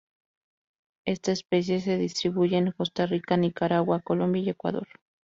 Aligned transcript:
Esta 1.05 1.31
especie 1.31 1.79
se 1.79 1.95
distribuye 1.99 2.57
en 2.57 2.71
Costa 2.71 3.05
Rica, 3.05 3.37
Nicaragua, 3.37 3.99
Colombia 3.99 4.41
y 4.41 4.49
Ecuador. 4.49 4.87